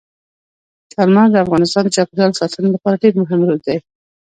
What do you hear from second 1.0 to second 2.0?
مغز د افغانستان د